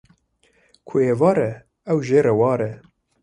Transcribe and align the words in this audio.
Li 0.45 0.81
ku 0.87 0.93
êvar 1.11 1.37
e 1.49 1.51
ew 1.91 1.99
jê 2.07 2.19
re 2.21 2.33
war 2.39 2.61
e. 2.69 2.71